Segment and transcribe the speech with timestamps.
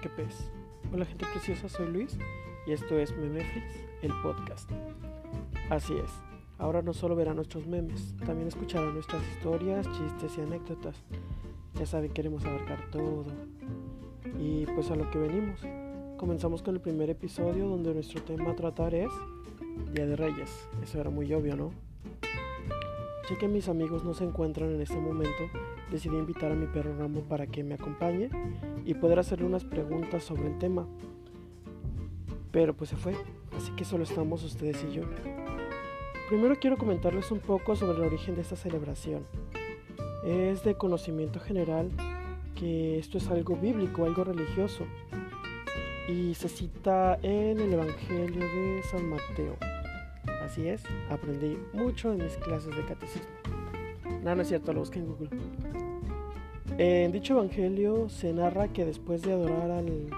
[0.00, 0.50] qué pez.
[0.92, 2.16] Hola gente preciosa, soy Luis
[2.66, 3.66] y esto es Memeflix,
[4.02, 4.70] el podcast.
[5.70, 6.10] Así es,
[6.58, 11.02] ahora no solo verán nuestros memes, también escucharán nuestras historias, chistes y anécdotas.
[11.74, 13.26] Ya saben, queremos abarcar todo.
[14.38, 15.60] Y pues a lo que venimos.
[16.16, 19.10] Comenzamos con el primer episodio donde nuestro tema a tratar es
[19.94, 20.68] Día de Reyes.
[20.82, 21.72] Eso era muy obvio, ¿no?
[23.28, 25.44] Ya que mis amigos no se encuentran en este momento,
[25.90, 28.30] decidí invitar a mi perro Rambo para que me acompañe
[28.84, 30.86] y poder hacerle unas preguntas sobre el tema.
[32.50, 33.14] Pero pues se fue,
[33.56, 35.02] así que solo estamos ustedes y yo.
[36.28, 39.26] Primero quiero comentarles un poco sobre el origen de esta celebración.
[40.24, 41.90] Es de conocimiento general
[42.54, 44.84] que esto es algo bíblico, algo religioso.
[46.08, 49.56] Y se cita en el Evangelio de San Mateo.
[50.44, 53.28] Así es, aprendí mucho en mis clases de catecismo.
[54.22, 55.30] No, no es cierto, lo busqué en Google.
[56.76, 60.10] En dicho evangelio se narra que después de adorar al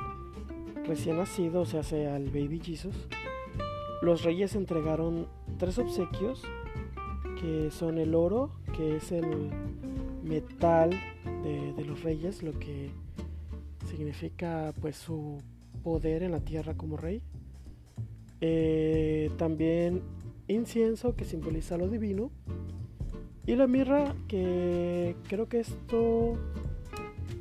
[0.84, 1.82] recién nacido, o sea,
[2.14, 2.94] al baby Jesus,
[4.02, 5.28] los reyes entregaron
[5.58, 6.42] tres obsequios
[7.40, 9.50] que son el oro, que es el
[10.22, 10.90] metal
[11.42, 12.90] de, de los reyes, lo que
[13.86, 15.38] significa pues su
[15.82, 17.22] poder en la tierra como rey.
[18.40, 20.02] Eh, también
[20.48, 22.30] incienso que simboliza lo divino
[23.46, 26.36] y la mirra que creo que esto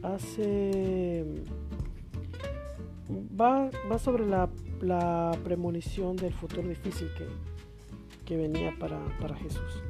[0.01, 1.25] hace
[3.39, 4.49] va, va sobre la,
[5.43, 7.27] premonición del futuro difícil que,
[8.25, 9.83] que venía para, para Jesús.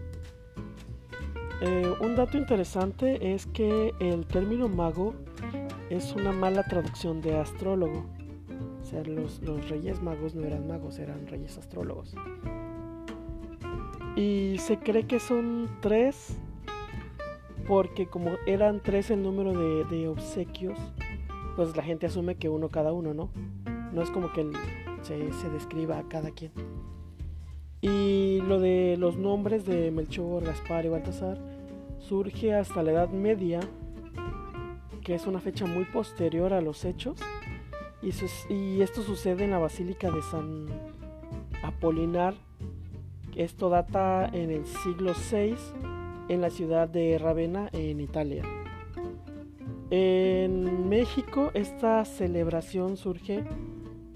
[1.61, 5.13] Eh, un dato interesante es que el término mago
[5.89, 8.05] es una mala traducción de astrólogo.
[8.81, 12.15] O sea los, los reyes magos no eran magos eran reyes astrólogos
[14.15, 16.37] y se cree que son tres
[17.69, 19.53] porque como eran tres el número
[19.85, 20.79] de, obsequios,
[21.55, 23.29] pues la gente asume que uno cada uno, ¿no?
[23.93, 24.51] No es como que
[25.03, 26.51] se, se, describa a cada quien.
[27.79, 31.37] Y lo de los nombres de Melchor, Gaspar y Baltasar
[31.99, 33.59] surge hasta la Edad Media,
[35.03, 37.19] que es una fecha muy posterior a los hechos.
[38.01, 38.09] Y,
[38.51, 40.65] y esto sucede en la Basílica de San
[41.61, 42.33] Apolinar
[43.39, 45.55] esto data en el siglo VI
[46.27, 48.43] en la ciudad de Ravenna, en Italia.
[49.89, 53.45] En México esta celebración surge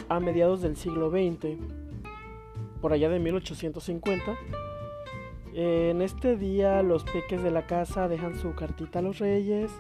[0.10, 1.58] a mediados del siglo XX,
[2.82, 4.38] por allá de 1850.
[5.54, 9.72] En este día los peques de la casa dejan su cartita a los reyes,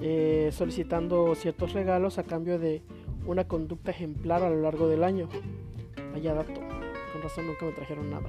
[0.00, 2.80] eh, solicitando ciertos regalos a cambio de
[3.26, 5.28] una conducta ejemplar a lo largo del año.
[6.12, 6.60] Vaya dato,
[7.14, 8.28] con razón nunca me trajeron nada.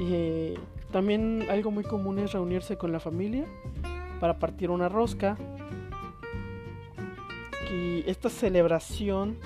[0.00, 0.54] Y
[0.90, 3.44] también algo muy común es reunirse con la familia
[4.18, 5.36] para partir una rosca.
[7.70, 9.36] Y esta celebración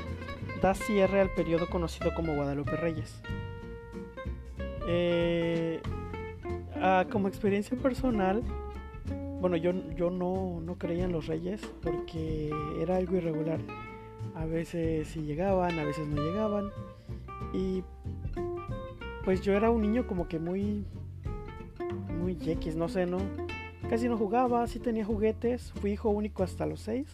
[0.62, 3.20] da cierre al periodo conocido como Guadalupe Reyes.
[4.86, 5.80] Eh,
[6.76, 8.44] ah, como experiencia personal,
[9.40, 13.58] bueno, yo, yo no, no creía en los reyes porque era algo irregular.
[14.36, 16.70] A veces sí llegaban, a veces no llegaban.
[17.52, 17.82] Y
[19.24, 20.84] pues yo era un niño como que muy
[22.20, 23.18] muy X, no sé, no
[23.90, 27.08] casi no jugaba, sí tenía juguetes, fui hijo único hasta los 6.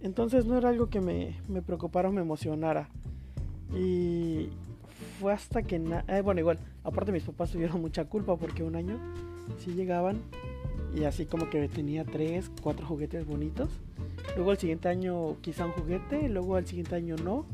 [0.00, 2.88] Entonces no era algo que me, me preocupara o me emocionara.
[3.74, 4.48] Y
[5.20, 8.98] fue hasta que, eh, bueno, igual, aparte mis papás tuvieron mucha culpa porque un año
[9.58, 10.22] sí llegaban
[10.94, 13.68] y así como que tenía 3, 4 juguetes bonitos.
[14.34, 17.44] Luego el siguiente año quizá un juguete, luego el siguiente año no.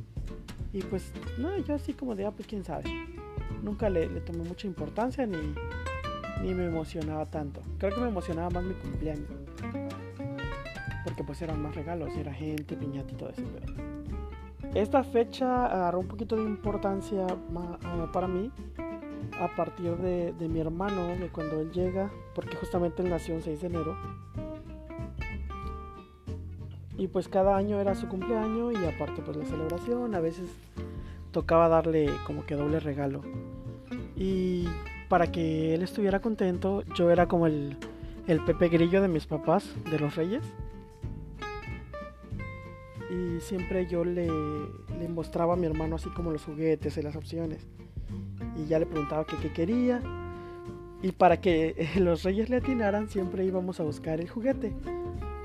[0.72, 3.11] Y pues, no, yo así como de, ah, pues quién sabe
[3.62, 5.54] nunca le, tomé mucha importancia ni,
[6.42, 7.60] ni me emocionaba tanto.
[7.78, 9.30] Creo que me emocionaba más mi cumpleaños.
[11.04, 13.42] Porque pues eran más regalos, era gente, piñata y todo eso.
[14.74, 17.26] Esta fecha agarró un poquito de importancia
[18.12, 18.50] para mí
[19.40, 23.42] a partir de, de, mi hermano, de cuando él llega, porque justamente él nació el
[23.42, 23.96] 6 de enero.
[26.96, 30.48] Y pues cada año era su cumpleaños y aparte pues la celebración, a veces
[31.32, 33.22] tocaba darle como que doble regalo.
[34.22, 34.69] Y
[35.08, 37.76] para que él estuviera contento, yo era como el,
[38.28, 40.44] el Pepe Grillo de mis papás, de los Reyes.
[43.10, 44.28] Y siempre yo le,
[45.00, 47.66] le mostraba a mi hermano así como los juguetes y las opciones.
[48.56, 50.00] Y ya le preguntaba qué quería.
[51.02, 54.72] Y para que los reyes le atinaran, siempre íbamos a buscar el juguete.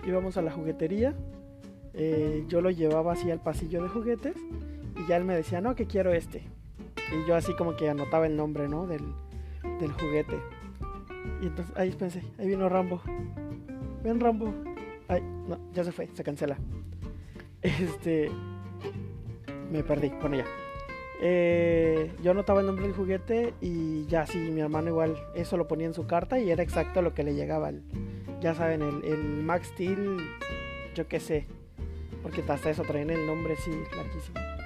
[0.07, 1.15] Íbamos a la juguetería.
[1.95, 4.35] Eh, yo lo llevaba así al pasillo de juguetes.
[4.95, 6.43] Y ya él me decía, no, que quiero este.
[7.11, 8.85] Y yo así como que anotaba el nombre, ¿no?
[8.87, 9.01] Del,
[9.79, 10.37] del juguete.
[11.41, 13.01] Y entonces ahí pensé, ahí vino Rambo.
[14.03, 14.53] Ven Rambo.
[15.07, 16.57] Ay, no, ya se fue, se cancela.
[17.61, 18.29] Este.
[19.71, 20.09] Me perdí.
[20.21, 20.45] Bueno, ya.
[21.19, 25.67] Eh, yo anotaba el nombre del juguete y ya sí, mi hermano igual eso lo
[25.67, 27.71] ponía en su carta y era exacto lo que le llegaba.
[28.39, 30.17] ya saben, el, el Max Steel,
[30.93, 31.47] yo qué sé,
[32.21, 34.56] porque hasta eso traen el nombre, sí, larguísimo.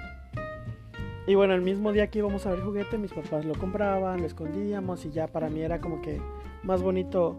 [1.26, 4.26] Y bueno, el mismo día que íbamos a ver juguete, mis papás lo compraban, lo
[4.26, 6.20] escondíamos y ya para mí era como que
[6.64, 7.38] más bonito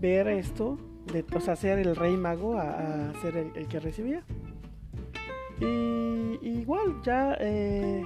[0.00, 0.78] ver esto,
[1.12, 4.24] de, o sea, ser el rey mago a, ser el que recibía.
[5.60, 8.04] Y, igual, ya eh,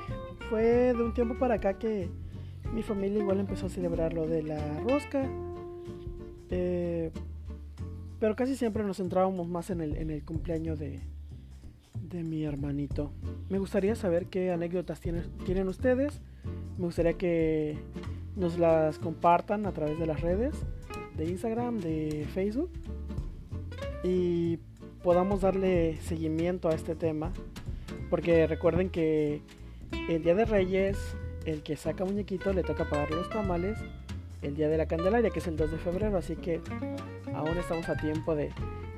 [0.50, 0.62] fue
[0.94, 2.08] de un tiempo para acá que
[2.72, 5.26] mi familia igual empezó a celebrar lo de la rosca.
[6.50, 7.10] Eh,
[8.18, 11.00] pero casi siempre nos centrábamos más en el, en el cumpleaños de,
[12.00, 13.12] de mi hermanito.
[13.48, 16.20] Me gustaría saber qué anécdotas tienen, tienen ustedes.
[16.78, 17.78] Me gustaría que
[18.36, 20.54] nos las compartan a través de las redes
[21.16, 22.70] de Instagram, de Facebook.
[24.04, 24.58] Y
[25.02, 27.32] podamos darle seguimiento a este tema.
[28.10, 29.42] Porque recuerden que
[30.08, 30.98] el Día de Reyes,
[31.44, 33.78] el que saca muñequito le toca pagar los tamales
[34.42, 36.18] el Día de la Candelaria, que es el 2 de febrero.
[36.18, 36.60] Así que
[37.34, 38.50] aún estamos a tiempo de,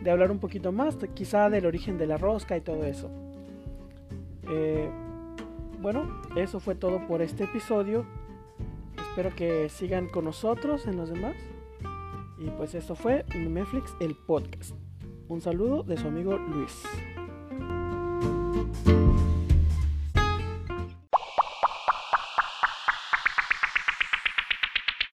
[0.03, 3.11] de hablar un poquito más, quizá del origen de la rosca y todo eso.
[4.49, 4.91] Eh,
[5.81, 8.07] bueno, eso fue todo por este episodio.
[9.11, 11.37] Espero que sigan con nosotros en los demás.
[12.39, 14.75] Y pues esto fue Netflix, el podcast.
[15.29, 16.83] Un saludo de su amigo Luis.